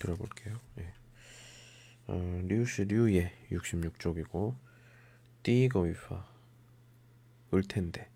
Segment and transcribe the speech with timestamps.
[0.00, 0.58] 들어볼게요.
[0.78, 0.92] 예.
[2.08, 4.54] 어, 류시 류예 66쪽이고
[5.42, 6.26] 띠거위파
[7.52, 8.08] 을텐데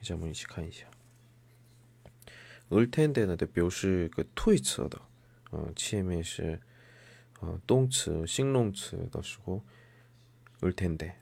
[0.00, 0.90] 이 점은 이시칸이죠.
[2.72, 4.98] 을텐데는 表示个推测的
[5.50, 6.58] 어, 前面是
[7.40, 9.62] 어, 动词形容词的时候
[10.62, 11.14] 을텐데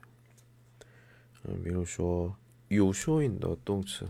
[1.63, 2.35] 比如说
[2.69, 4.09] 有说引的动词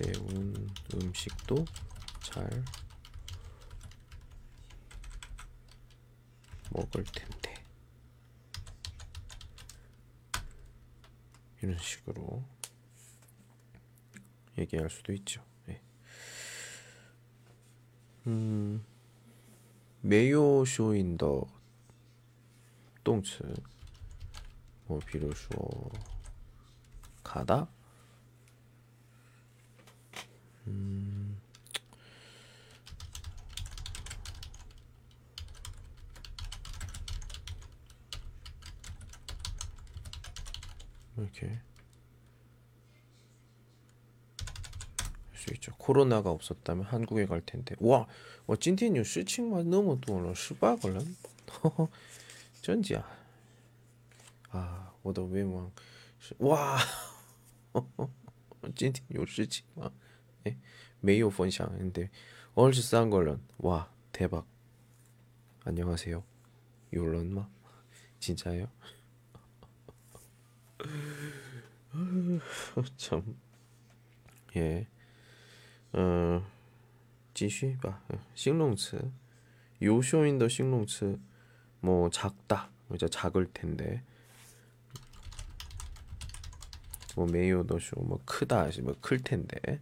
[0.00, 1.64] 매운 음식도
[2.22, 2.64] 잘
[6.70, 7.54] 먹을 텐데.
[11.60, 12.44] 이런 식으로
[14.56, 15.42] 얘기할 수도 있죠.
[15.66, 15.82] 네.
[18.26, 18.84] 음,
[20.00, 21.46] 매요 쇼인더
[23.02, 23.42] 동츠
[24.86, 25.48] 뭐 비로소
[27.24, 27.68] 가다
[30.67, 31.39] 음.
[41.17, 41.59] 이렇게
[45.33, 45.73] 수 있죠.
[45.77, 47.75] 코로나가 없었다면 한국에 갈 텐데.
[47.79, 48.07] 와,
[48.45, 49.61] 我今天有事情吗？
[49.65, 51.15] 那么多了，十八个人，
[52.61, 53.05] 真假？
[54.51, 55.71] 아, 我的愿望
[56.19, 56.79] 是哇，
[58.75, 59.91] 今天有事情吗？
[61.01, 62.09] 메이오 펀샹인데
[62.55, 64.45] 얼추 싼 걸런 와 대박
[65.65, 66.23] 안녕하세요
[66.93, 67.47] 요런마
[68.19, 68.67] 진짜예요?
[72.97, 73.35] 참
[74.55, 74.87] 예.
[75.93, 76.43] 어,
[77.33, 77.99] 继续吧.
[78.35, 79.11] 形容词.
[79.79, 81.19] 有쇼인더 形容词.
[81.79, 82.69] 뭐 작다.
[82.93, 84.03] 이제 작을 텐데.
[87.15, 87.99] 뭐 메이오더 쇼.
[88.01, 88.69] 뭐 크다.
[88.81, 89.81] 뭐클 텐데.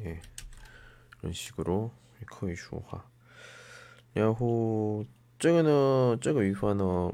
[0.00, 0.20] 예,
[1.20, 1.92] 이런 식으로
[2.28, 3.02] 거의 슈화.
[4.12, 5.04] 然后
[5.38, 7.12] 这个呢，这个语法呢，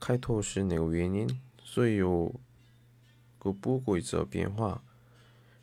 [0.00, 1.28] 开头是那个原因，
[1.62, 2.32] 所以有
[3.38, 4.82] 个不规则变化。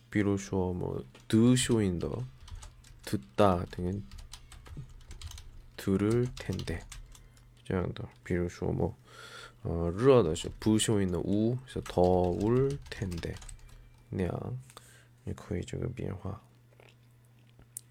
[0.10, 2.08] 比如说，뭐，드 쇼인的，
[3.04, 4.04] 듣다 등은
[5.76, 6.82] 들을 텐데
[7.66, 8.08] 这样的。
[8.24, 8.94] 比如说，뭐，
[9.64, 13.34] 어, 热的是不쇼인的无，是 더울 텐데
[14.10, 14.58] 那样
[15.28, 16.42] 也可以这个变化。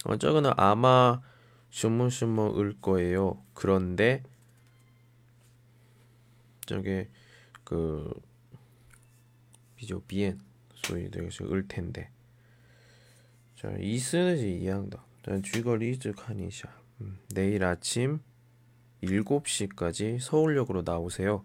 [0.04, 1.22] 어, 저거는 아마
[1.70, 3.42] 슈머슈머을 거예요.
[3.54, 4.22] 그런데
[6.66, 7.08] 저게
[7.64, 8.12] 그
[9.76, 10.40] 비교 비엔
[10.74, 12.10] 소위 되게 을 텐데.
[13.56, 15.04] 자, 이스는 이해한다.
[15.24, 16.68] 자, 쥐거리 즈카니샤.
[17.00, 18.20] 음, 내일 아침
[19.02, 21.44] 7시까지 서울역으로 나오세요.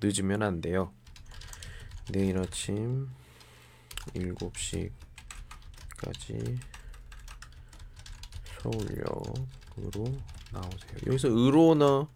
[0.00, 0.92] 늦으면 안 돼요.
[2.10, 3.08] 내일 아침
[4.14, 4.90] 7시
[5.96, 6.58] 까지
[8.62, 10.04] 서울역으로
[10.52, 10.98] 나오세요.
[11.06, 12.06] 여기서 의로는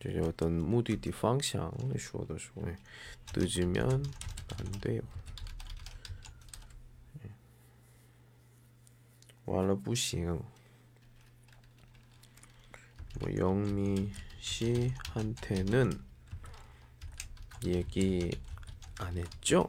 [0.00, 2.36] 이제 어떤 무디디 방향을 주어서
[3.36, 4.04] 늦으면
[4.58, 5.00] 안 돼요.
[9.44, 10.40] 완了不行.
[13.20, 14.10] 뭐 영미
[14.40, 16.00] 씨한테는
[17.66, 18.30] 얘기
[18.98, 19.68] 안 했죠?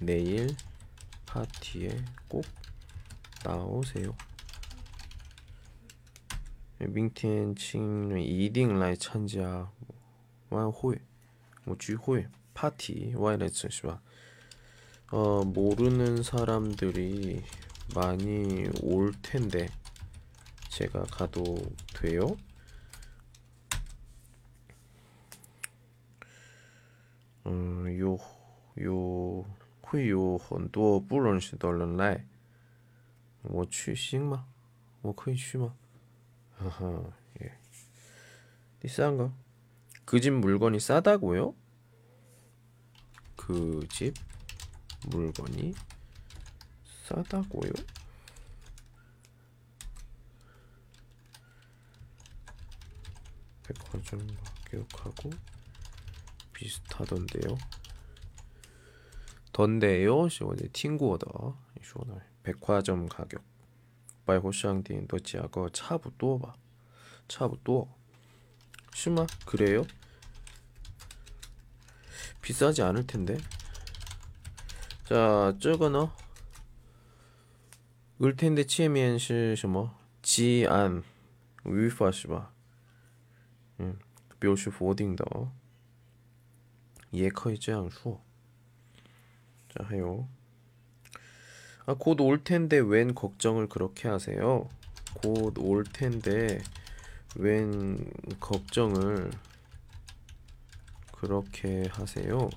[0.00, 0.54] 내일
[1.26, 2.44] 파티에 꼭
[3.44, 4.14] 나오세요.
[6.78, 9.70] 밍티엔 칭 이딩 라이 찬지아
[10.50, 10.96] 와호이
[11.64, 14.00] 뭐 주호이 파티 와이레츠 시바
[15.12, 17.42] 어 모르는 사람들이
[17.94, 19.68] 많이 올 텐데
[20.68, 21.56] 제가 가도
[21.94, 22.36] 돼요?
[27.46, 28.18] 음요요
[28.82, 29.44] 요...
[29.93, 32.25] 会有很多不认识的人来
[33.41, 34.47] 我去行吗
[35.01, 35.75] 我可以去吗
[36.59, 37.51] 아하, 예.
[38.81, 39.31] 第三个
[40.05, 41.53] 그 집 물건이 싸다고요?
[43.37, 44.13] 그 집
[45.07, 45.73] 물건이
[47.07, 47.71] 싸다고요?
[53.63, 54.27] 백화점
[54.65, 55.29] 가격하고
[56.53, 57.57] 비슷하던데요.
[59.53, 60.29] 던데요?
[60.29, 61.27] 是我的听过的，
[61.73, 62.21] 你说呢？
[62.43, 63.41] 백화점 가격
[64.25, 66.55] 百货商店都价格差不多吧？
[67.27, 67.89] 差不多
[68.93, 69.27] 是吗?
[69.45, 69.85] 그래요?
[72.41, 73.37] 비싸지 않을 텐데.
[75.05, 76.11] 자, 这个呢?
[78.21, 79.95] 을 텐데 前面是什么?
[80.21, 81.03] 基安
[81.63, 82.53] 语法是吧?
[83.79, 83.97] 음,
[84.39, 85.51] 表示否定的
[87.11, 88.21] 也可以这样说。
[89.76, 90.28] 자, 하요.
[91.86, 94.68] 아, 곧 올 텐데 웬 걱정을 그렇게 하세요?
[95.14, 96.62] 곧 올 텐데
[97.36, 98.10] 웬
[98.40, 99.30] 걱정을
[101.12, 102.48] 그렇게 하세요?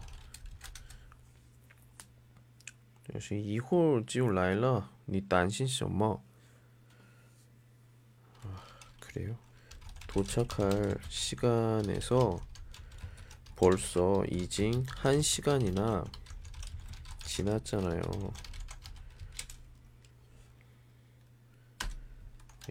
[3.13, 6.15] 역시 이홀 지금 라일라 니 단신 씨 엄마
[8.43, 8.63] 아,
[8.99, 9.37] 그래요?
[10.07, 12.39] 도착할 시간에서
[13.55, 16.05] 벌써 이징 1시간이나
[17.27, 18.01] 지났잖아요.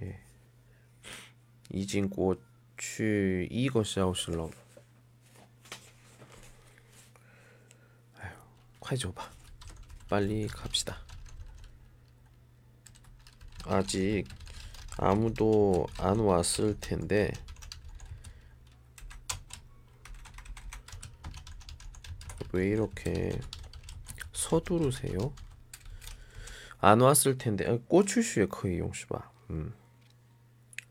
[0.03, 0.21] 예.
[1.71, 2.37] 이진고
[2.79, 4.51] 취 이거 샤오슬러.
[8.19, 8.33] 아휴,
[8.81, 9.31] 콰이 줘봐.
[10.09, 11.03] 빨리 갑시다.
[13.67, 14.25] 아직
[14.97, 17.31] 아무도 안 왔을 텐데
[22.53, 23.39] 왜 이렇게
[24.46, 25.34] 서두르세요?
[26.80, 29.32] 안 왔을 텐데 아, 꼬추슈에 거의 용시바.
[29.52, 29.74] 음.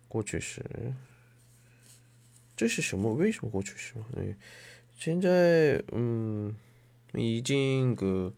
[0.09, 0.63] 过去式，
[5.93, 6.57] 嗯，
[7.15, 8.35] 已经그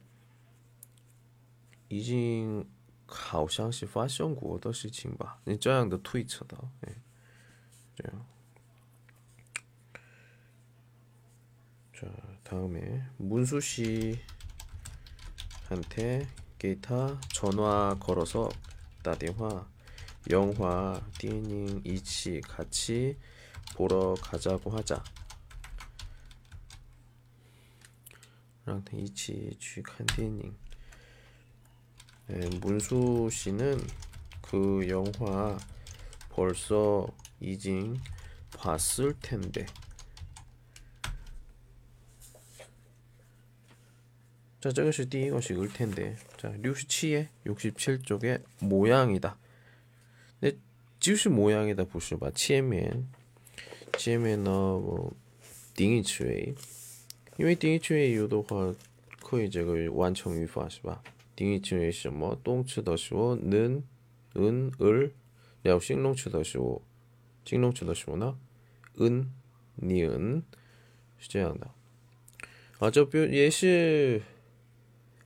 [1.88, 2.68] 已经
[3.06, 5.40] 好像是发生过的事情吧？
[5.44, 6.94] 你这样的推测的，哎，
[7.96, 8.26] 这样。
[11.94, 12.06] 자
[12.44, 14.18] 다음에 문수 씨
[15.69, 18.49] 한테 기타 전화 걸어서
[19.03, 19.67] 따电话
[20.29, 23.17] 영화, 띠닝, 이치 같이
[23.75, 25.01] 보러 가자고 하자.
[28.65, 30.53] 랑 이치 취한 띠닝.
[32.27, 33.79] 네, 문수 씨는
[34.41, 35.57] 그 영화
[36.29, 37.07] 벌써
[37.39, 37.97] 이징
[38.57, 39.65] 봤을 텐데.
[44.66, 46.16] 자, 这个是第一个是을 텐데.
[46.36, 49.36] 자, 67에 67쪽의 모양이다.
[51.00, 52.30] 就是 모양이다 보시봐.
[52.32, 53.08] 前面，
[53.98, 55.12] 前面呢，我
[59.20, 61.02] 可以这个完成语法是吧？
[61.34, 63.82] 定义词为有的话，可以这个动词的时候能、
[64.34, 65.10] 恩、而，
[65.62, 66.82] 了形容词的时候，
[67.44, 68.38] 形容词的时候呢，
[68.98, 69.32] 恩、
[69.74, 70.44] 你、恩
[71.18, 71.68] 是这样的。
[72.78, 74.22] 아, 这边也是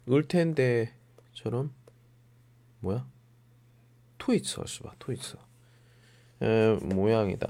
[0.10, 1.74] 을 텐데처럼
[2.80, 3.08] 뭐야?
[4.18, 5.38] 토이츠 씨바 토이츠
[6.42, 7.48] 에, 모양이다.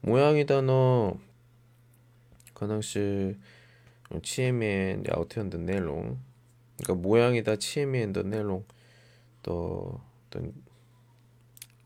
[0.00, 1.18] 모양이다 너
[2.54, 3.36] 가능시
[4.22, 6.18] 치에미엔 야우티언 더 넬롱
[6.78, 8.64] 그러니까 모양이다 치에미엔 더 넬롱
[9.42, 10.52] 또 어떤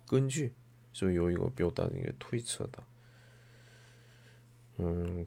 [0.08, 0.50] 끈주
[0.92, 2.84] 그래서 요 이거 묘다는 게 토이츠다.
[4.80, 5.26] 음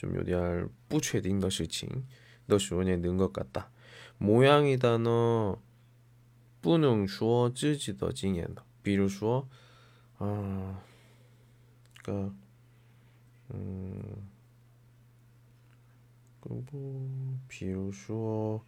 [0.00, 2.06] 좀 요리할 뿌쉐딩 너실칭
[2.46, 3.70] 너시원에 넣은 것 같다.
[4.16, 5.60] 모양이 단어
[6.62, 8.64] 뿌능 주어 찌지더 징엔다.
[8.82, 9.46] 비루 주어
[10.16, 10.82] 아
[12.02, 12.34] 그니까
[13.52, 14.30] 음
[16.40, 18.64] 그리고 비루 주어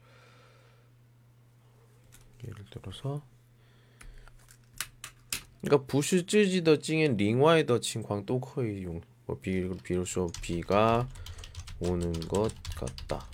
[2.44, 3.22] 예를 들어서
[5.62, 9.00] 그니까 부시 찌지더 징엔 링와이 더 칭광 또 거의 용.
[9.24, 11.08] 뭐 비, 비로소 비가
[11.79, 13.27] 오는것같 다。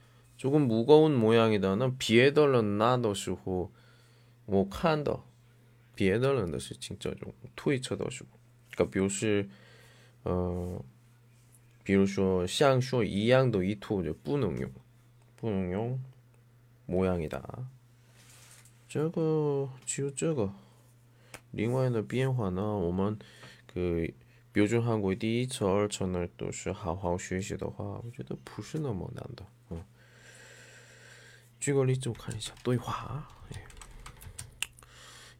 [0.40, 3.70] 조금무거운모양이 다， 那别的人拿的时候。
[4.48, 5.26] 我看到
[5.96, 8.38] 别的人的事情，这种推测的时候，
[8.76, 9.48] 个表示，
[10.22, 10.80] 呃，
[11.82, 14.70] 比如说像说一样的意图就不能用，
[15.34, 16.00] 不能用
[16.86, 17.42] 模样이다
[18.88, 20.54] 这个只有这个。
[21.50, 23.18] 另外的变化呢，我们
[23.74, 24.12] 그
[24.52, 29.44] 标准韩国第一册、二册呢都是好好学习的话，我觉得不是那么难的。
[31.61, 33.27] 举个例子我看一下对话。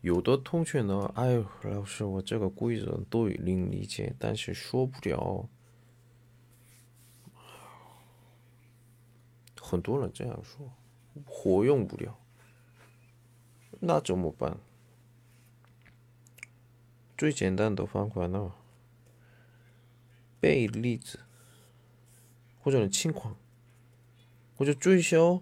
[0.01, 5.49] 有的同学呢，哎，老师，我这个规则都能理解，但是说不了。
[9.59, 10.71] 很多人这样说，
[11.25, 12.19] 活用不了，
[13.79, 14.57] 那怎么办？
[17.17, 18.51] 最简单的方法呢，
[20.39, 21.21] 背例子，
[22.59, 23.35] 或者情况，
[24.55, 25.41] 或者追销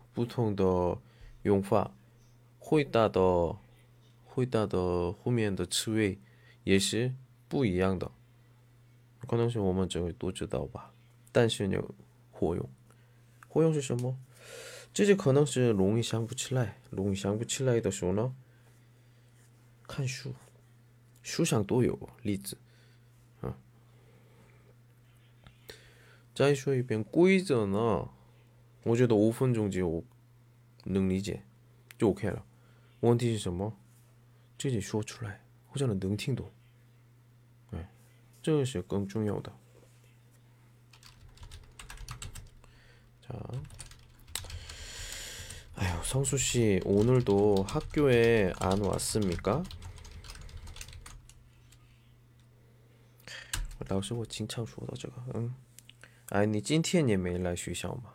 [0.13, 0.97] 不同的
[1.43, 1.91] 用法，
[2.59, 3.57] 回答的。
[4.33, 6.17] 回答的后面的词尾
[6.63, 7.13] 也是
[7.49, 8.09] 不一样的，
[9.27, 10.93] 可能是我们这个都知道吧。
[11.33, 11.83] 但是呢，
[12.31, 12.69] 活用，
[13.49, 14.17] 活用是什么？
[14.93, 18.33] 这就可能是容易想不起来，容易想不起来的时候呢，
[19.85, 20.33] 看书，
[21.21, 22.57] 书上都有例子。
[23.41, 23.57] 啊，
[26.33, 28.07] 再说一遍规则呢，
[28.82, 30.04] 我觉得五分钟就
[30.84, 31.42] 能理解，
[31.98, 32.44] 就 OK 了。
[33.00, 33.76] 问题是什么？
[34.58, 36.50] 自己说出来，或者能听懂，
[37.72, 37.90] 哎，
[38.42, 39.52] 这个是更重要的。
[43.26, 43.36] 자
[45.74, 49.62] 아유, 성수 씨, 오늘도 학교에 안 왔습니까?
[53.88, 55.54] 老师，我经常说的这个，嗯，
[56.30, 58.14] 哎，你今天也没来学校嘛？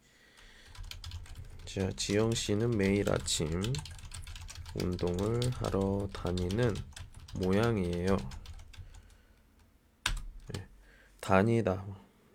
[1.70, 3.62] 자, 지영 씨는 매일 아침
[4.74, 6.74] 운동을 하러 다니는
[7.40, 8.16] 모양이에요.
[10.54, 10.68] 네,
[11.20, 11.86] 다니다,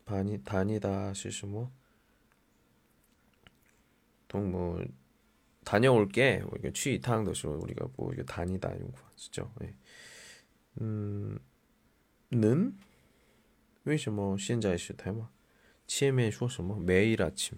[0.06, 1.72] 다니, 다니다, 시시뭐,
[4.28, 4.84] 동뭐
[5.64, 6.40] 다녀올게.
[6.40, 9.52] 뭐 이게 취탕도 우리가 뭐 이거 다니다 이거 쓰죠.
[9.60, 9.76] 네.
[10.82, 11.38] 음,
[12.32, 12.78] 는?
[13.84, 15.30] 为什么现在时态吗？
[15.88, 17.58] 前面说什么每日 아침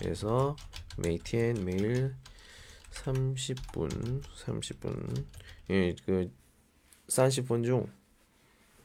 [0.00, 0.56] 그래서
[0.96, 2.16] 메이티엔 매일
[2.90, 5.26] 30분 30분.
[5.68, 6.32] 예그
[7.06, 7.86] 30분 중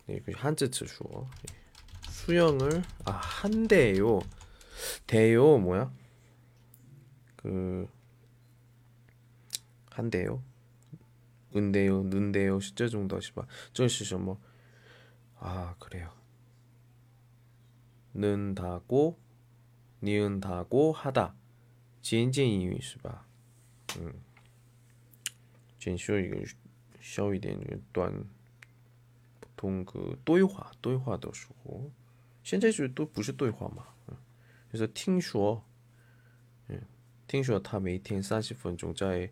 [0.10, 1.28] 예, 그 한쯔츠 주어.
[1.50, 1.56] 예.
[2.12, 4.20] 수영을 아 한대요.
[5.08, 5.92] 대요 뭐야?
[7.38, 7.88] 그
[9.90, 10.44] 한대요.
[11.56, 16.12] 은대요 는대요 실제 정도 시바 저시죠 뭐아 그래요.
[18.14, 19.25] 는다고
[20.01, 21.35] 니은다고 하다
[22.03, 23.27] 渐渐英语是吧
[23.99, 24.15] 음.
[25.79, 26.37] 先需要一个
[27.01, 27.59] 稍一点
[27.93, 28.25] 短
[29.41, 31.91] 보통 그对话 对话的时候
[32.43, 33.87] 现在是都不是对话嘛
[34.71, 35.65] 그래서 听说
[36.71, 36.81] 예.
[37.27, 39.31] 听说他每天 30分钟在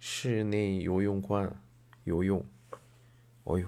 [0.00, 1.62] 室内游泳馆
[2.04, 2.44] 游泳
[3.44, 3.66] 어휴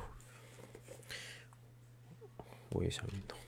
[2.70, 3.38] 我也想运动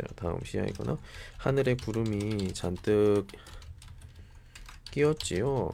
[0.00, 0.96] 자 다음 시야이거나
[1.36, 3.26] 하늘에 구름이 잔뜩
[4.90, 5.70] 끼었지요.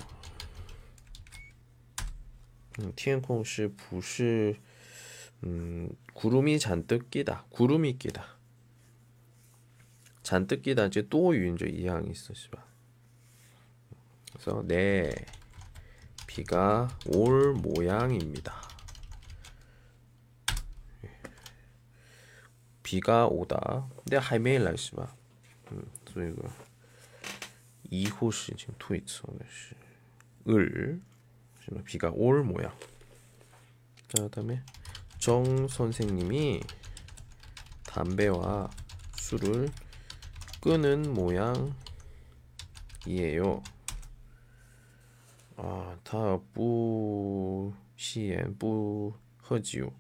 [2.81, 4.57] 음, 티엔콩시 부시
[5.45, 7.45] 음, 구름이 잔뜩 끼다.
[7.51, 8.27] 구름이 끼다.
[10.23, 12.61] 잔뜩 끼다 이제 또 유인조 이항이 있어 씨발.
[14.33, 15.13] 그래서 네
[16.27, 18.76] 비가 올 모양입니다.
[22.86, 23.90] 비가 오다.
[23.98, 25.16] 근데 还没来是吧?
[25.72, 26.50] 음, 所以个
[27.90, 29.76] 以后事 지금 推测的是
[30.48, 31.02] 을
[31.86, 32.72] 비가 올 모양.
[34.10, 34.64] 자, 그다음에
[35.20, 36.62] 정 선생님이
[37.84, 38.70] 담배와
[39.18, 39.70] 술을
[40.62, 41.72] 끄는 모양이에요.
[45.58, 49.94] 아, 다不吸烟不喝酒。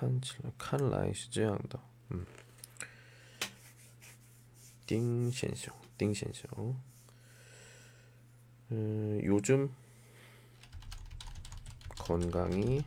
[0.00, 1.78] 看起来看来是这样的，
[2.10, 2.24] 음.
[4.86, 6.76] 丁先生，丁先生，
[8.70, 9.68] 음, 요즘
[11.98, 12.84] 건강이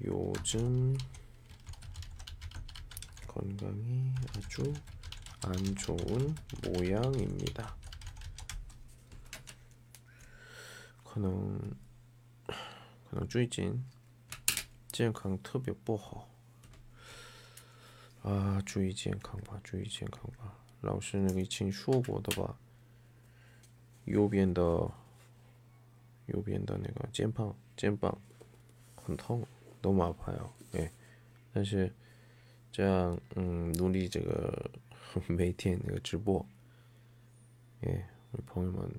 [0.00, 0.96] 요즘
[3.28, 4.74] 건강이 아주
[5.42, 7.76] 안 좋은 모양입니다.
[11.04, 11.76] 可能
[13.08, 13.84] 可能最近
[14.91, 16.27] 健康特别不好
[18.23, 18.61] 啊！
[18.65, 20.57] 注意健康吧，注意健康吧。
[20.81, 22.57] 老师那个已经说过的吧，
[24.05, 24.61] 右边的
[26.25, 28.19] 右边的那个肩膀肩膀
[28.95, 29.45] 很痛，
[29.79, 30.49] 都麻烦哦。
[30.73, 30.91] 哎，
[31.53, 31.93] 但是
[32.71, 34.69] 这样嗯，努力这个
[35.27, 36.45] 每天那个直播，
[37.81, 38.89] 哎，我朋友们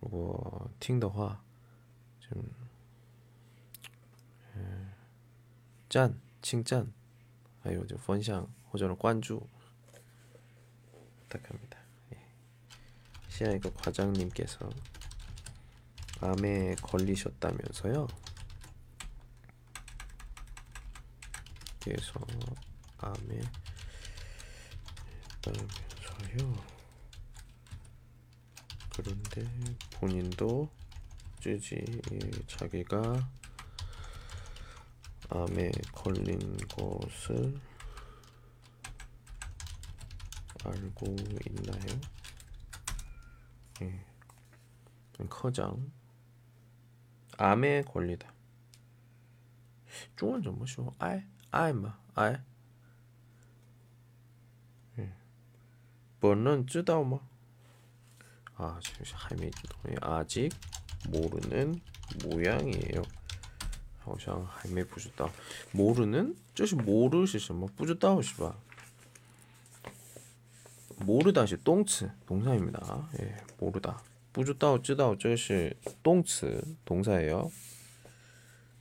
[0.00, 1.42] 如果听的话，
[2.20, 2.36] 就。
[5.88, 6.92] 짠, 칭짠,
[7.64, 9.40] 아유 저 펀샹 호전은 관주
[11.20, 11.78] 부탁합니다.
[12.12, 12.20] 예.
[13.28, 14.68] 시아이가 과장님께서
[16.20, 18.06] 암에 걸리셨다면서요?
[21.82, 22.20] 그래서
[22.98, 23.40] 암에
[25.38, 26.76] 있다면서요.
[28.92, 29.44] 그런데
[29.92, 30.70] 본인도
[31.40, 31.84] 쯔지
[32.46, 33.28] 자기가
[35.28, 37.60] 암에 걸린 것을
[40.64, 42.00] 알고 있나요?
[43.82, 44.04] 예.
[45.28, 45.90] 커장
[47.38, 48.32] 암에 걸리다.
[50.16, 50.92] 중원 좀 뭐시오?
[50.98, 52.44] 알, 알마, 알.
[54.98, 55.12] 예.
[56.20, 57.18] 번은 쯔다오마.
[58.56, 59.50] 아, 잠시 하이메이
[60.00, 60.50] 아직
[61.08, 61.80] 모르는
[62.24, 63.02] 모양이에요.
[64.05, 65.29] 好像还没不知道。
[65.71, 67.67] 모르는这是모르是什么？
[67.75, 68.55] 不知道是吧？
[70.99, 77.51] 모르다是动词，동사입니다 예， 모르다不知道知道这是动词，동사예요。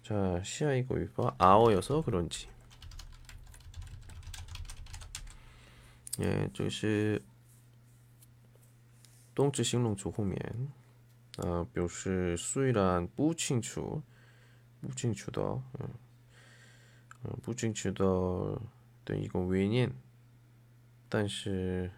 [0.03, 2.49] 자, 시아 이거 이거 아어여서 그런지.
[6.21, 7.23] 예, 这是
[9.35, 10.39] 动词形容词后面
[11.39, 14.03] 啊表示虽然不清楚
[14.85, 15.63] 不清楚的
[17.43, 18.61] 不清楚的
[19.05, 19.91] 对一个原因
[21.09, 21.91] 但是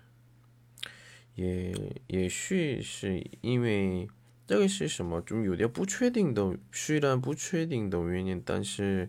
[1.34, 1.72] 也
[2.08, 4.08] 也许是因为
[4.46, 5.22] 这个是什么？
[5.22, 9.08] 就有点不确定的，虽然不确定的原因，但是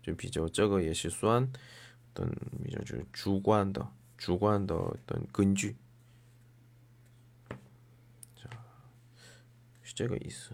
[0.00, 1.52] 就比较这个也是算
[2.14, 5.76] 等比较就是主观的、主观的等根据，
[9.82, 10.52] 是这个意思。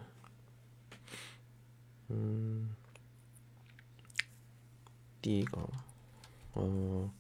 [2.09, 2.75] 嗯，
[5.23, 5.69] 第一个，
[6.55, 7.11] 嗯，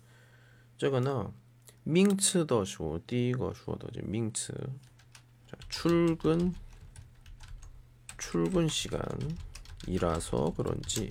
[0.77, 1.33] 这个呢，
[1.83, 4.71] 名词的说，第一个说的就名词，
[5.69, 6.55] 출근
[8.19, 11.09] 출근 시간이라서 그런지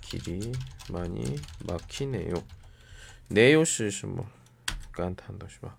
[0.00, 0.52] 길이
[0.90, 2.42] 많이 막히네요.
[3.30, 4.24] 네요是什么?
[4.92, 5.76] 깐탄다是吧?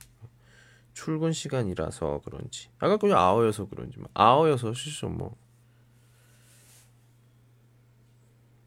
[0.93, 2.69] 출근 시간이라서 그런지.
[2.77, 4.07] 아까 그냥 아어여서 그런지 뭐.
[4.13, 5.35] 아어여서 是什么?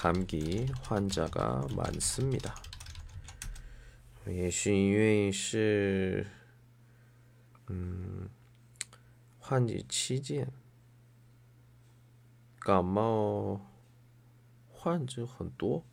[0.00, 2.54] 감기환자가많습니다
[4.26, 6.26] 也是因为是
[7.68, 8.28] 嗯
[9.38, 10.52] 换季期间。
[12.58, 13.60] 感冒
[14.68, 15.84] 患者很多，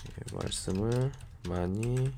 [0.09, 1.13] 예, 말씀을
[1.47, 2.13] 많이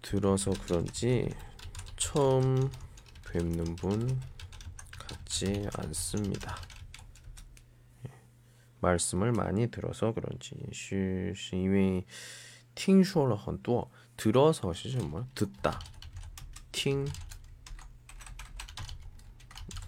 [0.00, 1.28] 들어서 그런지
[1.98, 2.70] 처음
[3.30, 4.18] 뵙는 분
[5.35, 6.55] 있지 않습니다.
[8.07, 8.11] 예.
[8.79, 12.05] 말씀을 많이 들어서 그런지 슈시웨이
[12.75, 15.79] 팅쇼러 헌또 들어서 시죠 뭐 듣다.
[16.71, 17.05] 팅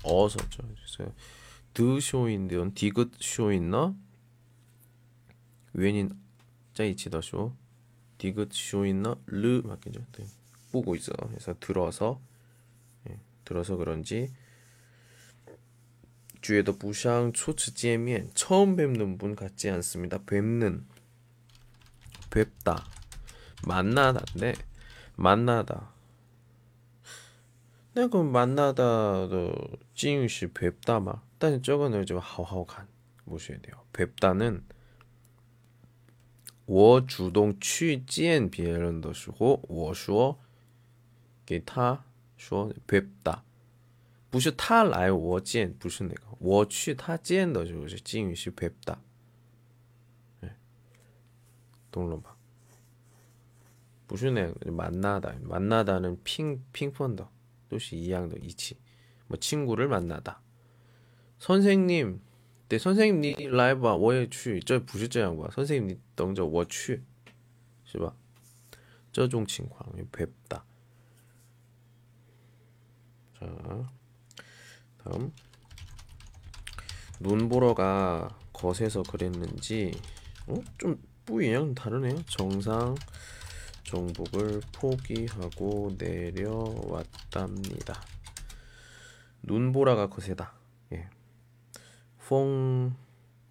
[0.03, 0.63] 어서죠.
[0.63, 1.13] 그래서
[1.73, 3.95] 드쇼인데온 디귿 쇼인나
[5.73, 6.11] 웬인
[6.73, 7.53] 짜이치더쇼
[8.17, 10.01] 디귿 쇼인나 르 맞겠죠.
[10.71, 11.13] 보고 있어.
[11.13, 12.19] 그래서 들어서
[13.09, 14.33] 예, 들어서 그런지
[16.46, 20.18] 주에도 부상 초츠见面 처음 뵙는 분 같지 않습니다.
[20.24, 20.86] 뵙는
[22.30, 22.84] 뵙다
[23.66, 24.54] 만나다인데
[25.16, 25.92] 만나다
[27.94, 29.52] 내가 만나다도
[29.94, 32.86] 찡시 뵙다 막 但是这个呢就好好看，
[33.24, 33.84] 不学掉。
[33.92, 34.62] 뵙다는
[36.64, 40.38] 我主动去见别人的时候，我说
[41.44, 42.04] 给他
[42.36, 43.42] 说 뵙다，
[44.30, 48.96] 不是他来我见，不是那个，我去他见的时候是敬语是 뵙다，
[51.90, 52.36] 懂了吧？
[54.06, 57.28] 不是那个만나다，만나다는拼拼分的，
[57.68, 58.76] 都是一样的，一起，
[59.28, 60.40] 뭐 친구를 만나다。
[61.42, 62.20] 선생님,
[62.68, 67.02] 네 선생님 你来吧我也去这不是这样吧 선생님 你等着我去
[67.84, 68.14] 是吧
[69.12, 70.62] 这种情况 뵙다
[73.38, 73.88] 자
[75.03, 75.31] 다음.
[77.19, 79.99] 눈보라가 거세서 그랬는지
[80.47, 80.55] 어?
[80.77, 82.23] 좀 뿌이랑 다르네요.
[82.25, 82.95] 정상
[83.83, 88.01] 정복을 포기하고 내려왔답니다.
[89.43, 90.53] 눈보라가 거세다.
[90.93, 91.09] 예.
[92.27, 92.95] 퐁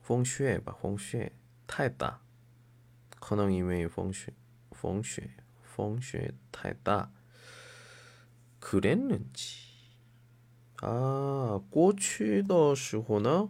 [0.05, 1.31] 퐁쉐 봐 퐁쉐
[1.67, 2.21] 타했다.
[3.21, 4.33] 커능이메이 퐁쉐
[4.71, 5.29] 퐁쉐
[5.75, 7.11] 퐁쉐 타했다.
[8.61, 9.66] 그랬는지.
[10.83, 13.49] 아, 꼬치더 시호나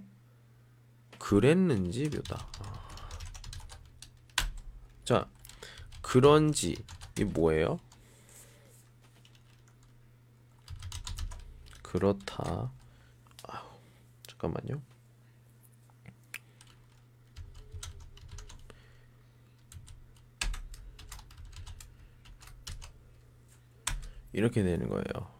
[1.18, 2.46] 그랬는지 묘다.
[2.60, 2.76] 아.
[5.04, 5.28] 자,
[6.02, 6.76] 그런지
[7.18, 7.80] 이 뭐예요?
[11.82, 12.70] 그렇다.
[13.44, 13.62] 아유,
[14.28, 14.80] 잠깐만요.
[24.32, 25.35] 이렇게 되는 거예요.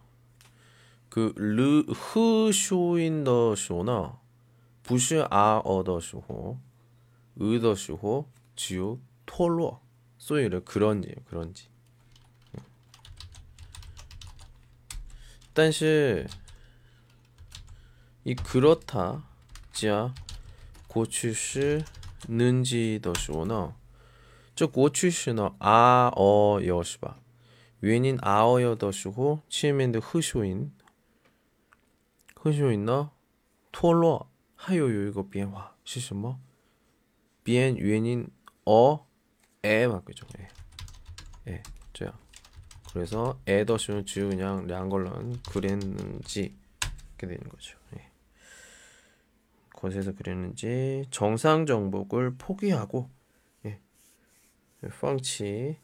[1.15, 4.19] 그 르, 흐, 쇼인 더 쇼나
[4.83, 6.57] 부시 아, 어더 쇼호
[7.35, 9.81] 의더 쇼호 지우 톨로
[10.17, 11.69] 소이를 그런지 그런지
[15.53, 16.27] 但是
[18.23, 19.23] 이 그렇다
[19.73, 20.13] 자
[20.87, 21.83] 고추시
[22.27, 23.75] 는지 더 쇼나
[24.55, 27.21] 저 고추시는 아, 어, 여시바
[27.83, 30.71] 原因 아어여 더시고 치면도 흐쇼인
[32.45, 33.11] 흐쇼인呢
[33.71, 36.39] 脱落 还有有一个变化是什么
[37.43, 38.29] 变原因
[38.65, 39.05] 어
[39.63, 42.17] 에 맞겠죠 에, 에, 这样
[42.93, 46.55] 그래서 에 더시는 지 그냥 량걸런 그랬는지
[47.17, 48.09] 이렇게 되는 거죠 예.
[49.75, 53.09] 것에서 그랬는지 정상 정복을 포기하고
[53.65, 53.79] 예.
[54.89, 55.77] 放弃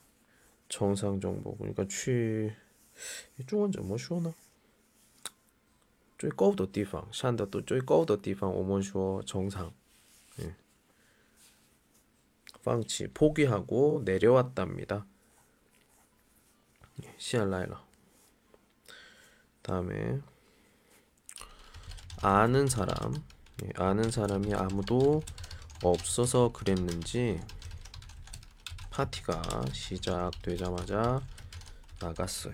[0.69, 2.51] 정상 정보 그러니까 취
[3.45, 4.33] 중원 怎么说呢
[6.21, 9.71] 最高的地方山的最高的地方我们说 정상
[10.39, 10.55] 예.
[12.67, 15.05] 放弃 포기하고 내려왔답니다.
[17.03, 17.81] 예, 시알라이라
[19.61, 20.19] 다음에
[22.21, 23.23] 아는 사람
[23.63, 25.21] 예, 아는 사람이 아무도
[25.81, 27.39] 없어서 그랬는지
[28.89, 31.21] 파티가 시작되자마자
[32.01, 32.53] 나갔어요.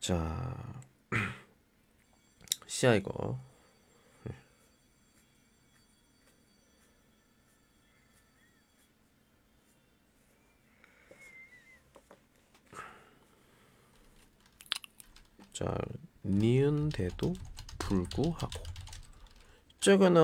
[0.00, 0.56] 자,
[2.66, 3.38] 시야 이거.
[15.52, 15.76] 자,
[16.24, 17.34] 니은데도
[17.78, 18.48] 불구하고
[19.80, 20.18] 최근에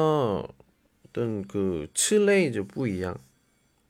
[1.06, 3.14] 어떤 그 칠레이즈 부이양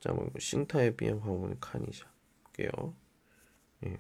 [0.01, 2.05] 자, 뭐 싱타의 비엠 화문 칸이샤
[2.53, 2.95] 게요.
[3.85, 3.97] 예.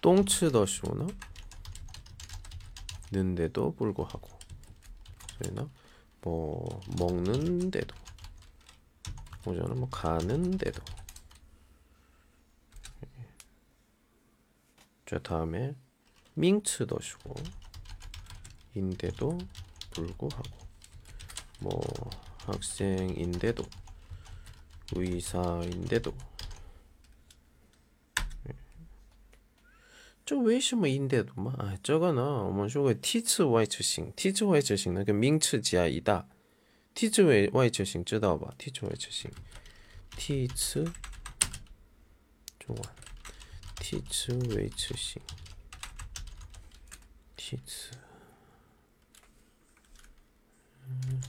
[0.00, 1.08] 똥츠 더슈호는
[3.10, 4.28] 는데도 불구하고.
[5.40, 5.68] 되나?
[6.20, 7.94] 뭐 먹는데도.
[9.44, 10.91] 오전은 뭐 가는데도
[15.11, 15.75] 자 다음에
[16.35, 17.33] 밍츠도 쉬고
[18.75, 19.37] 인데도
[19.91, 20.67] 불구하고
[21.59, 21.81] 뭐
[22.45, 23.63] 학생인데도
[24.95, 26.13] 의사인데도
[31.81, 36.27] 这个呢，我们说过，梯次维持性，梯次维持性，那个名词加一大，
[43.82, 45.20] 体脂维持性，
[47.36, 47.90] 体脂，
[50.86, 51.20] 嗯，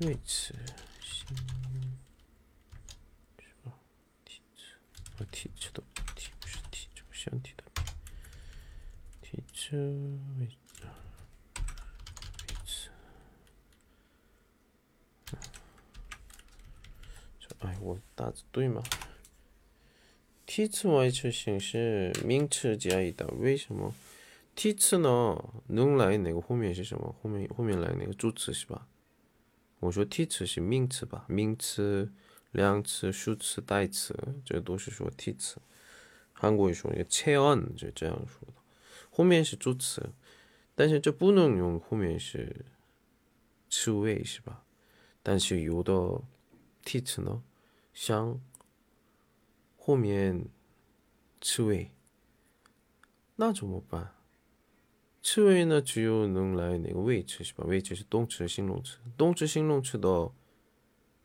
[0.00, 0.54] 维持
[1.00, 1.26] 性
[3.38, 3.72] 是吧？
[4.24, 4.76] 体脂，
[5.18, 5.82] 我体脂的，
[6.14, 7.64] 体不是体脂，身体的。
[9.22, 9.76] 体脂。
[10.38, 10.48] 维，维
[12.66, 12.90] 持。
[17.40, 18.82] 就哎，我打字对吗？
[20.56, 23.92] 梯次外词形式名词加一的，为什么？
[24.54, 27.12] 梯次呢能来哪个后面是什么？
[27.20, 28.86] 后面后面来哪个助词是吧？
[29.80, 31.24] 我说梯次是名词吧？
[31.28, 32.12] 名词、
[32.52, 35.56] 量词、数词、代词，这都是说梯次。
[36.32, 38.54] 韩国语说个切恩就这样说的，
[39.10, 40.12] 后面是助词，
[40.76, 42.64] 但是这不能用后面是
[43.68, 44.62] 词尾是吧？
[45.20, 46.22] 但是有的
[46.84, 47.42] 梯次呢，
[47.92, 48.40] 像
[49.86, 50.48] 后面
[51.42, 51.90] 词尾，
[53.36, 54.14] 那怎么办？
[55.22, 57.64] 词尾呢，只有能来哪个位置是吧？
[57.66, 58.98] 位置是动词、形容词。
[59.14, 60.08] 动词、形容词的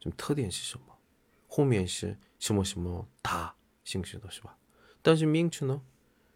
[0.02, 0.98] 什么特点是什么？
[1.48, 4.58] 后面是什么什么它形式的是吧？
[5.02, 5.82] 但是名词呢，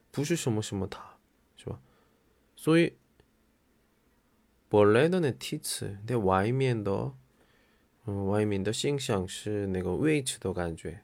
[0.10, 1.18] 不是什么什么它，
[1.58, 1.82] 是吧？
[2.56, 2.96] 所以
[4.70, 7.14] 本来的那梯次在外面的，
[8.06, 11.04] 嗯，外面的形象是那个位置的感觉，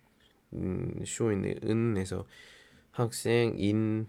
[0.52, 2.26] 음 쇼인 은에서
[2.92, 4.06] 학생인데도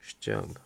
[0.00, 0.60] 是这样的。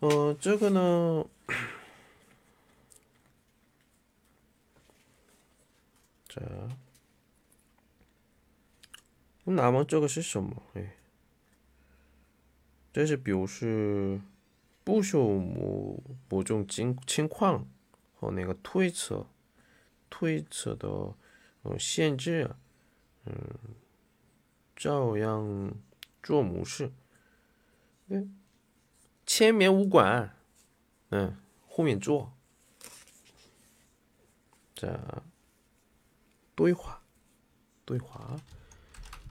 [0.00, 1.26] 呃，这个呢，
[6.26, 6.40] 这，
[9.44, 10.62] 那么这个是什么？
[10.74, 10.96] 哎，
[12.92, 14.20] 这是表示
[14.84, 17.66] 不受某某种情情况
[18.14, 19.26] 和那个推测、
[20.14, 20.88] 推测的
[21.62, 22.54] 呃限制，
[23.24, 23.34] 嗯，
[24.76, 25.72] 照样。
[26.22, 26.92] 做模式，
[28.08, 28.38] 嗯，
[29.24, 30.36] 前面无管，
[31.08, 31.34] 嗯，
[31.66, 32.34] 后面做，
[34.74, 35.24] 这
[36.54, 37.02] 对话，
[37.86, 38.38] 对话，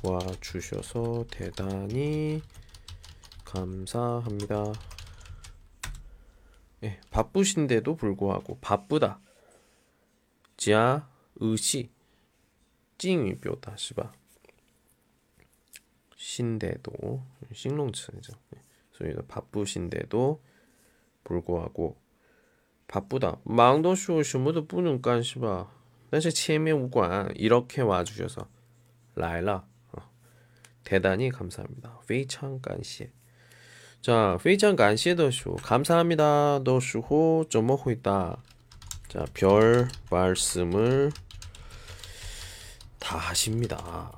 [0.02, 2.42] 와 주셔서 대단히
[3.44, 4.72] 감사합니다.
[6.84, 9.20] 예, 바쁘신데도 불구하고 바쁘다.
[10.56, 11.90] 지아 의시
[12.98, 14.12] 찡이뼈다 시바
[16.16, 18.32] 신데도 싱롱츠죠.
[18.98, 20.42] 그래서 예, 바쁘신데도
[21.24, 21.96] 불구하고
[22.88, 23.38] 바쁘다.
[23.44, 28.47] 망도 쇼 쇼모도 뿌는 깐시바 但是前面无关 이렇게 와주셔서
[29.15, 29.65] 来了.
[29.91, 30.01] 어.
[30.83, 31.99] 대단히 감사합니다.
[32.05, 33.11] 非常感谢.
[34.01, 36.59] 자, 非常感谢的时候, 감사합니다.
[36.63, 38.37] 的时候怎么回答?
[39.07, 41.11] 자, 별 말씀을
[42.99, 44.11] 다 하십니다.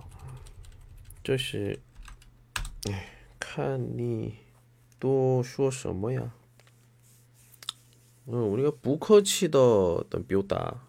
[1.24, 1.80] 这是
[3.39, 4.38] 看你
[5.00, 6.32] 都说什么呀?
[8.26, 10.82] 어, 우리가 不客气的的表达,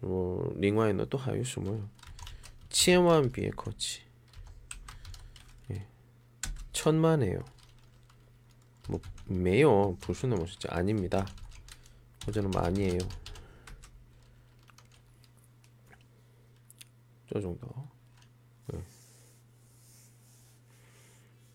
[0.00, 1.82] 어, 另外呢都还有什么呀?
[2.68, 4.02] 千万别客气.
[5.70, 5.86] 예,
[6.72, 7.44] 천만에요.
[8.88, 11.26] 뭐 매요 부수는 뭐시죠 아닙니다
[12.26, 12.98] 호전은 많이에요
[17.32, 17.66] 저 정도
[18.66, 18.82] 네.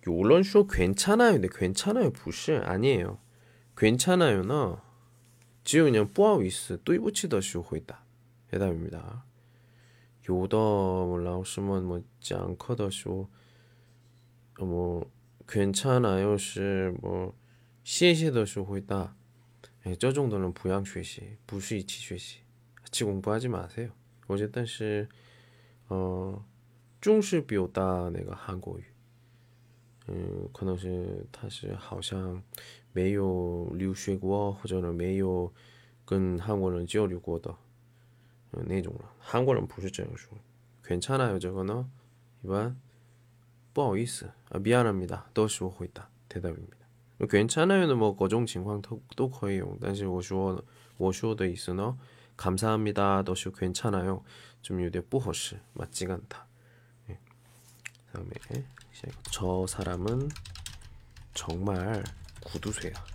[0.07, 3.19] 요런쇼 괜찮아요 근데 괜찮아요 부시 아니에요
[3.77, 4.83] 괜찮아요나
[5.63, 8.02] 지금 그냥 뿌아위스 뚜이부치더쇼 있다
[8.53, 9.25] 해답입니다
[10.27, 13.29] 요더 몰라오시면 뭐 짱커더쇼
[14.59, 15.11] 뭐
[15.47, 16.37] 괜찮아요.
[16.37, 17.33] 是뭐
[17.83, 19.15] 谢谢的时候会大，
[19.83, 22.41] 哎，这 정도는 부양 学习，不是一起学习，
[22.83, 23.89] 같이 공부하지 마세요.
[24.27, 25.07] 어쨌든 是
[25.87, 26.43] 呃
[27.01, 28.83] 重视表达那个韩国语，
[30.07, 32.43] 嗯， 可能是他是好像
[32.91, 35.51] 没有留学过或者没有
[36.05, 37.55] 跟韩国人交流过的
[38.53, 39.11] 那种了。
[39.19, 40.37] 韩国人不是这样说。
[40.83, 41.87] 괜찮아요这个呢
[42.41, 42.75] 一般
[43.73, 45.25] 不好意思 아, 미안합니다.
[45.33, 46.77] 都是我回答 대답입니다.
[47.19, 50.63] 괜찮아요는 뭐各种 情况 都, 可以用但是我说
[50.97, 51.97] 我说的意思呢
[52.37, 53.23] 감사합니다.
[53.23, 54.23] 都是 괜찮아요.
[54.61, 56.47] 좀有点 不合适 맞지가 않다.
[57.07, 57.19] 네.
[58.11, 58.65] 다음에
[59.31, 60.29] 저 사람은
[61.33, 62.03] 정말
[62.41, 63.12] 구두쇠야.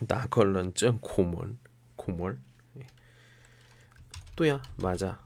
[0.00, 1.56] 나걸런증 고물
[1.96, 2.40] 고물
[2.78, 2.86] 예.
[4.36, 5.24] 또야 맞아.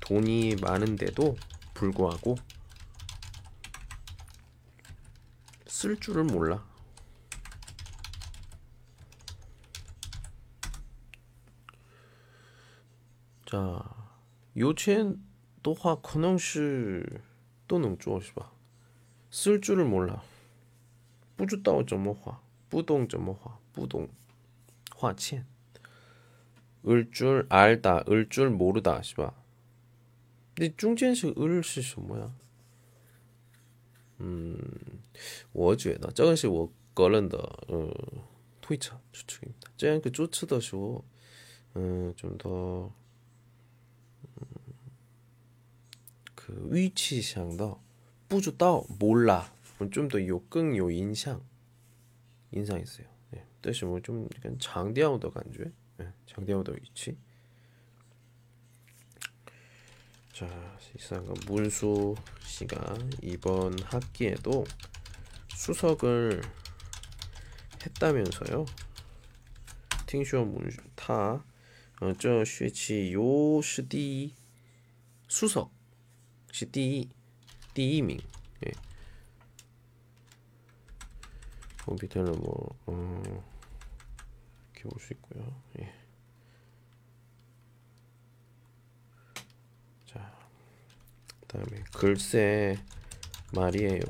[0.00, 1.36] 돈이 많은데도
[1.74, 2.36] 불구하고
[5.66, 6.64] 쓸 줄을 몰라.
[13.46, 13.82] 자
[14.56, 15.20] 요첸
[15.62, 17.02] 또화 커능시
[17.68, 18.50] 또능주어시봐.
[19.30, 20.22] 쓸 줄을 몰라.
[21.36, 22.40] 뿌주 따오죠 뭐화.
[22.71, 24.09] 不懂怎么花不懂
[24.95, 25.45] 花钱
[26.85, 29.33] 을줄 알다 을줄 모르다 是吧？
[30.55, 32.31] 那中间是을是什么呀？
[34.19, 34.57] 음,
[35.51, 37.37] 我觉得这个是我个人的
[37.67, 37.93] 呃
[38.61, 41.03] 推测추측입니다这样个注册的时候
[41.75, 42.91] 嗯좀더
[46.33, 47.83] 그 위치想到
[48.27, 49.51] 不知道 몰라
[49.91, 51.41] 좀더有更有印象
[52.52, 53.06] 인상했어요.
[53.34, 53.38] 예.
[53.38, 55.66] 네, 私も좀 뭐 약간 장대하우더 간주에
[56.00, 57.16] 예, 네, 장대하우더 위치.
[60.32, 64.64] 자, 이상한 문수 씨가 이번 학기에도
[65.50, 66.42] 수석을
[67.84, 68.64] 했다면서요.
[70.06, 71.44] 팅슈어 문타
[72.00, 74.34] 어저 쉐치 요시디
[75.28, 75.70] 수석
[76.50, 77.08] 시디
[77.72, 78.18] 디밍
[78.66, 78.72] 예.
[81.84, 83.22] 컴퓨터는 뭐 음,
[84.74, 85.44] 이렇게 볼 수 있고요.
[85.80, 85.92] 예.
[90.06, 90.32] 자,
[91.48, 92.78] 다음에 글쎄
[93.54, 94.00] 말이에요.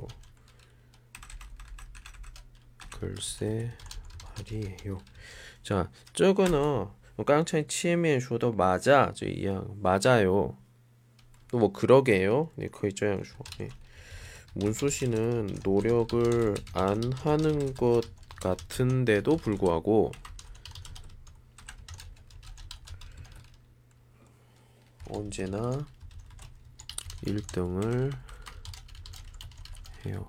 [2.90, 3.72] 글쎄
[4.36, 4.98] 말이에요.
[5.62, 6.58] 자, 저거는
[7.16, 10.56] 뭐 깡차이 치에미엔 쇼도 맞아, 저이양 맞아요.
[11.48, 12.50] 또 뭐 그러게요.
[12.56, 13.36] 네, 거의 저양 쇼.
[13.60, 13.68] 예.
[14.54, 18.02] 문수 씨는 노력을 안 하는 것
[18.36, 20.12] 같은데도 불구하고
[25.08, 25.86] 언제나
[27.24, 28.12] 1등을
[30.04, 30.28] 해요.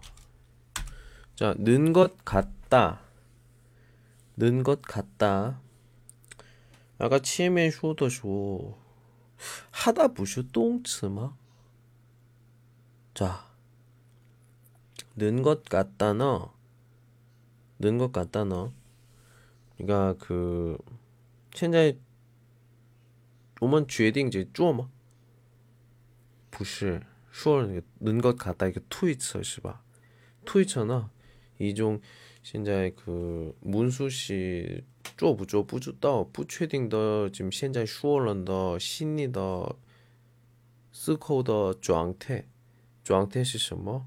[1.36, 3.02] 자, 는 것 같다.
[4.38, 5.60] 는 것 같다.
[7.00, 8.78] 아까 치면 쇼더说
[9.72, 11.36] 하다 부슈 똥츠마?
[13.14, 13.53] 자,
[15.17, 16.53] 는것 같다 너.
[17.79, 18.73] 는 것 같다 너.
[19.77, 20.79] 그러니까 그
[21.55, 21.97] 현재
[23.61, 24.91] 我们决定就做吗
[26.51, 27.67] 不是说
[27.99, 29.83] 能것 같다 이거 트위터是吧
[30.45, 31.05] 트위터는
[31.59, 32.01] 이종
[32.43, 34.85] 现在그 문수씨
[35.17, 39.77] 做不做不知道不确定的 지금 现在说了的心里的
[40.93, 42.47] 思考的状态
[43.05, 44.07] 状态是什么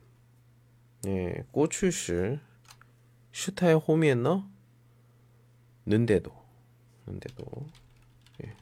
[1.06, 2.38] 예, 꼬추시
[3.32, 4.48] 슈타의 홈이었나?
[5.84, 6.32] 는데도
[7.06, 7.44] 는데도
[8.44, 8.56] 예.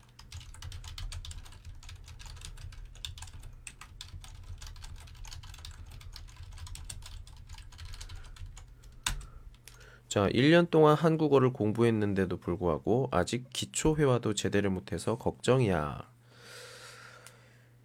[10.08, 16.12] 자, 1년 동안 한국어를 공부했는데도 불구하고 아직 기초 회화도 제대로 못해서 걱정이야.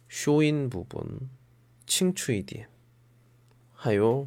[0.09, 1.31] 修音部分
[1.87, 2.69] 清楚一点.
[3.75, 4.27] 还有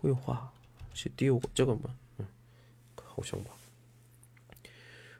[0.00, 0.52] 绘画。
[0.94, 2.26] 是第五个，这个嘛，嗯，
[3.04, 3.50] 好像吧。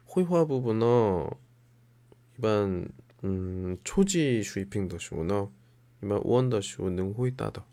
[0.05, 1.37] 绘画部分呢，
[2.35, 2.89] 一般，
[3.21, 5.51] 嗯，初级水平的时候呢，
[6.01, 7.63] 一般问的时候能回答的。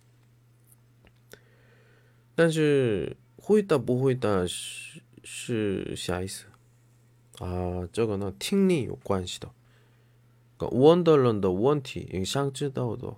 [2.35, 6.45] 但是回答不回答是是啥意思？
[7.39, 9.51] 啊，这个呢，听力有关系的。
[10.71, 13.17] 问的人的问题，你想知道的，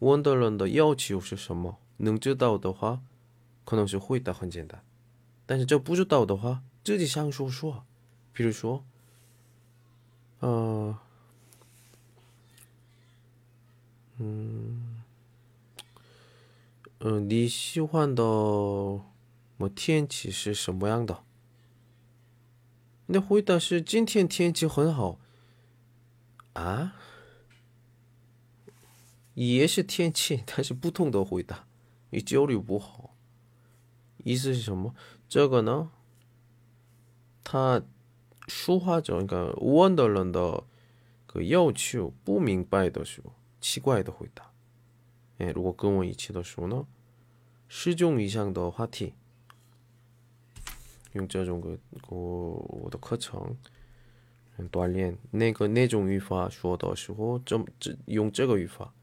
[0.00, 1.78] 问的人的要求是什么？
[2.01, 3.01] 能知道的话。
[3.63, 4.83] 可能是回答很简单，
[5.45, 7.85] 但是这不知道的话，自己想说说。
[8.33, 8.83] 比如说，
[10.39, 10.97] 呃，
[14.17, 15.03] 嗯，
[16.99, 21.23] 嗯，你喜欢的么天气是什么样的？
[23.05, 25.19] 那回答是今天天气很好。
[26.53, 26.95] 啊？
[29.35, 31.65] 也是天气，但是不同的回答，
[32.11, 33.15] 你交流不好，
[34.17, 34.93] 意思是什么？
[35.27, 35.89] 这个呢，
[37.43, 37.81] 他
[38.47, 40.63] 说话中一个问的人的
[41.25, 44.51] 个要求不明白的时候，奇怪的回答。
[45.39, 46.85] 哎，如果跟我一起的时候呢，
[47.67, 49.15] 十种以上的话题，
[51.13, 51.75] 用这种个
[52.07, 53.57] 个我的课程。
[54.71, 58.93] 锻炼那个那种语法说的时候，这这用这个语法，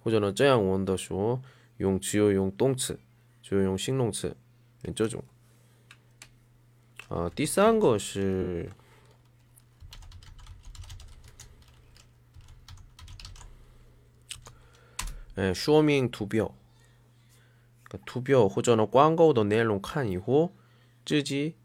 [0.00, 1.40] 或者呢这样问的时候，
[1.77, 2.99] 用只有用动词，
[3.41, 4.35] 只有用形容词。
[4.93, 5.23] 这种，
[7.07, 8.69] 啊，第三个是，
[15.35, 16.53] 哎，说明图表，
[18.05, 20.51] 图表或者呢广告的内容看以后，
[21.05, 21.55] 自己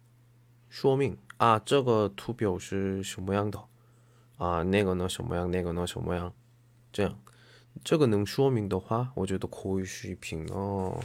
[0.69, 3.65] 说明啊，这个图表是什么样的，
[4.37, 6.33] 啊，那个呢什么样，那个呢什么样，
[6.93, 7.21] 这样，
[7.82, 11.02] 这个能说明的话，我觉得口语水平哦。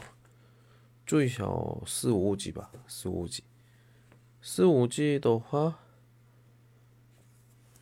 [1.07, 3.45] 最少四五级吧，四五级。
[4.43, 5.79] 四五级的话，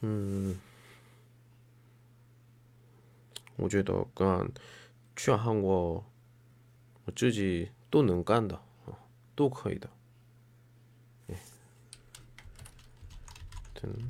[0.00, 0.58] 嗯，
[3.56, 4.48] 我觉得干
[5.16, 6.04] 全韩国
[7.04, 8.62] 我自己都能干的，
[9.34, 9.90] 都可以的。
[13.82, 14.06] 嗯，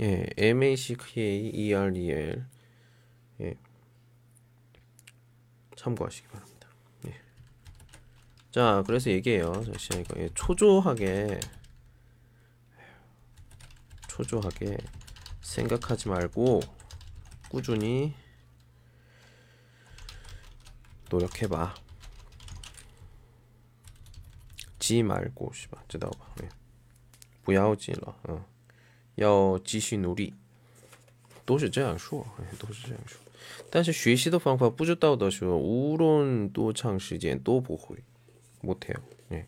[0.00, 2.46] 哎，M A C K E R E L，
[3.40, 3.56] 哎。
[5.76, 6.68] 참고하시기 바랍니다.
[7.06, 7.20] 예.
[8.50, 9.52] 자, 그래서 얘기해요.
[9.76, 11.40] 자, 이거 예, 초조하게
[14.08, 14.78] 초조하게
[15.42, 16.60] 생각하지 말고
[17.50, 18.14] 꾸준히
[21.10, 21.74] 노력해봐.
[24.78, 25.82] 지 말고 是吧?
[25.88, 26.34] 知道吧?
[26.42, 26.48] 예.
[27.42, 28.46] 不要急了啊，
[29.18, 30.34] 要继续努力。
[31.44, 32.26] 都是这样说，
[32.58, 33.20] 都是这样说。
[33.70, 38.02] 但是学习的方法不知道的时候，无论多长时间都不会，
[38.62, 38.96] 못해요
[39.30, 39.46] 예。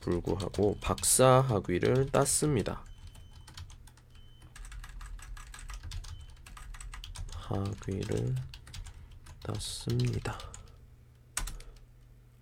[0.00, 2.83] 불구하고 박사 학위를 땄습니다.
[7.44, 8.34] 학위를
[9.42, 10.38] 땄습니다.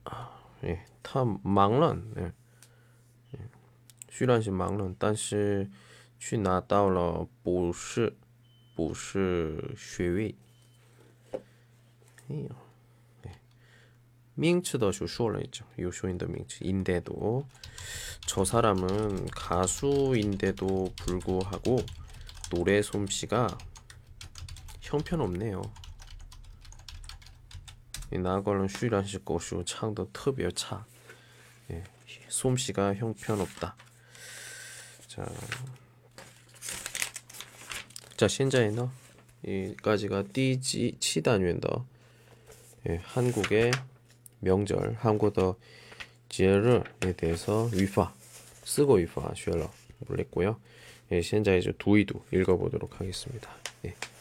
[0.05, 0.31] 아,
[0.65, 2.33] 예, 他忙了, 예.
[4.11, 5.71] 虽然是忙了但是
[6.19, 8.17] 去拿到了博士
[8.75, 10.35] 博士学位。
[12.29, 12.49] 哎呀，
[14.35, 17.47] 名词的就说了있죠 요쇼인더 명词인데도
[18.27, 21.83] 저 사람은 가수인데도 불구하고
[22.51, 23.57] 노래 솜씨가
[24.94, 25.62] 형편없네요.
[28.12, 30.86] 나걸은 쉬란식 것이고 창도 특별차.
[31.72, 31.84] 예,
[32.28, 33.76] 솜씨가 형편없다.
[35.08, 35.26] 자,
[38.16, 38.88] 자 현재는
[39.44, 41.86] 이까지가 띠지 치단위인더.
[42.90, 43.72] 예, 한국의
[44.42, 45.56] 명절 한국의
[46.30, 48.14] 제를에 대해서 위파
[48.64, 49.72] 쓰고 위파 쉐러.
[50.08, 50.60] 몰랐고요.
[51.12, 53.50] 예, 현재 이제 두이두 읽어보도록 하겠습니다.
[53.86, 53.96] 예.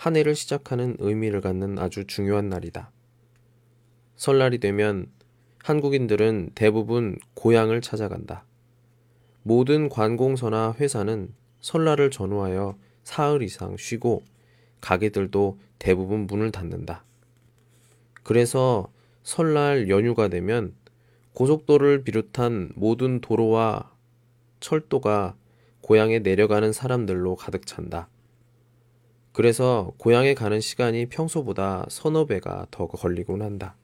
[0.00, 2.90] 한 해를 시작하는 의미를 갖는 아주 중요한 날이다.
[4.16, 5.08] 설날이 되면
[5.62, 8.46] 한국인들은 대부분 고향을 찾아간다.
[9.42, 14.22] 모든 관공서나 회사는 설날을 전후하여 사흘 이상 쉬고
[14.80, 17.04] 가게들도 대부분 문을 닫는다.
[18.22, 18.90] 그래서
[19.22, 20.72] 설날 연휴가 되면
[21.34, 23.92] 고속도로를 비롯한 모든 도로와
[24.60, 25.36] 철도가
[25.82, 28.08] 고향에 내려가는 사람들로 가득 찬다.
[29.32, 33.76] 그래서 고향에 가는 시간이 평소보다 서너 배가 더 걸리곤 한다.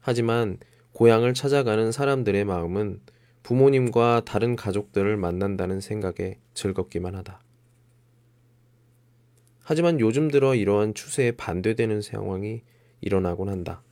[0.00, 0.58] 하지만
[0.92, 3.00] 고향을 찾아가는 사람들의 마음은
[3.42, 7.40] 부모님과 다른 가족들을 만난다는 생각에 즐겁기만 하다.
[9.62, 12.62] 하지만 요즘 들어 이러한 추세에 반대되는 상황이
[13.02, 13.82] 일어나곤 한다.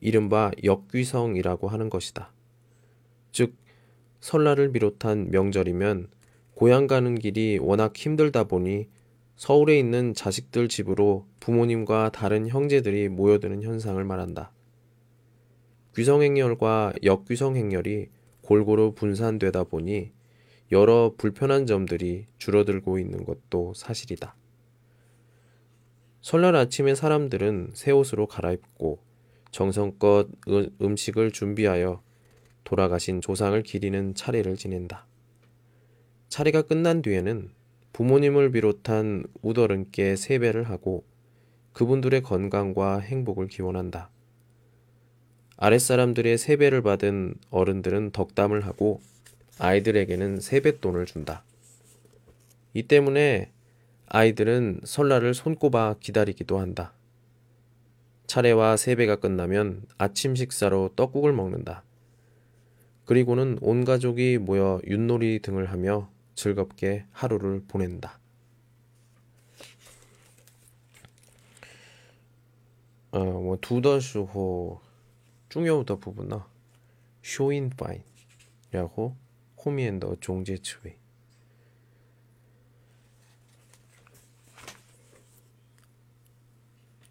[0.00, 2.32] 이른바 역귀성이라고 하는 것이다.
[3.32, 3.54] 즉,
[4.20, 6.08] 설날을 비롯한 명절이면
[6.54, 8.88] 고향 가는 길이 워낙 힘들다 보니
[9.36, 14.52] 서울에 있는 자식들 집으로 부모님과 다른 형제들이 모여드는 현상을 말한다.
[15.96, 18.08] 귀성행렬과 역귀성행렬이
[18.42, 20.12] 골고루 분산되다 보니
[20.72, 24.36] 여러 불편한 점들이 줄어들고 있는 것도 사실이다.
[26.20, 28.98] 설날 아침에 사람들은 새 옷으로 갈아입고
[29.50, 30.28] 정성껏
[30.80, 32.02] 음식을 준비하여
[32.64, 35.06] 돌아가신 조상을 기리는 차례를 지낸다.
[36.28, 37.50] 차례가 끝난 뒤에는
[37.94, 41.04] 부모님을 비롯한 우더른께 세배를 하고
[41.74, 44.10] 그분들의 건강과 행복을 기원한다.
[45.58, 49.00] 아랫사람들의 세배를 받은 어른들은 덕담을 하고
[49.60, 51.44] 아이들에게는 세뱃돈을 준다.
[52.72, 53.52] 이 때문에
[54.08, 56.94] 아이들은 설날을 손꼽아 기다리기도 한다.
[58.26, 61.84] 차례와 세배가 끝나면 아침 식사로 떡국을 먹는다.
[63.04, 68.19] 그리고는 온 가족이 모여 윷놀이 등을 하며 즐겁게 하루를 보낸다.
[73.11, 74.81] 어, 뭐 두더时候
[75.49, 76.45] 중요的 부분呢
[77.23, 78.03] 쇼인 파인
[78.69, 79.15] 然后
[79.55, 80.95] 后面的中介词尾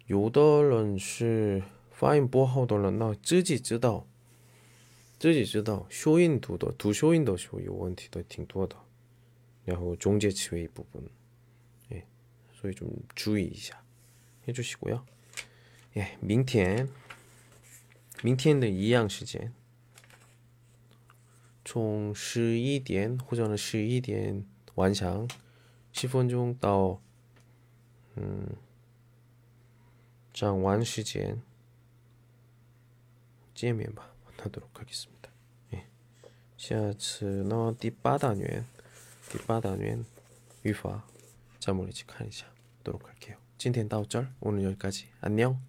[0.07, 1.61] 有的人是
[1.91, 4.07] 发音不好的人呢，自己知道，
[5.19, 8.75] 自己知道，修音读的读修音的时候有问题的挺多的。
[9.65, 11.03] 然后中介词尾部分，
[11.89, 12.03] 哎，
[12.51, 13.83] 所以좀注意一下，
[14.47, 15.03] 해주시고요
[15.95, 16.89] 예， 明天，
[18.23, 19.53] 明天的一样时间，
[21.63, 24.43] 从十一点或者呢十一点
[24.75, 25.29] 晚上
[25.93, 26.99] 十分钟到
[28.15, 28.55] 嗯
[30.33, 31.41] 讲完时间
[33.53, 35.29] 见面吧，하도록하겠습니다
[35.73, 35.83] 예，
[36.57, 38.65] 下次呢第八单元。
[39.30, 40.04] 뒷바다는
[40.64, 41.06] 유파
[41.58, 42.46] 자모리지 칸이자
[42.82, 43.36] 도록 할게요.
[43.58, 45.60] 찐텐 다우절 오늘 여기까지 안녕